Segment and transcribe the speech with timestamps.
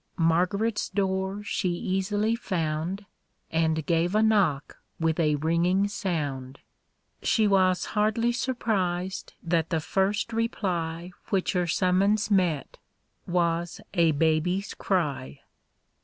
[0.17, 3.05] Margaret's door she easily found,
[3.51, 6.57] And gave a knock with a ringing sound:
[7.21, 12.79] She was hardly surprised that the first reply Which her summons met
[13.27, 15.41] was a baby's cry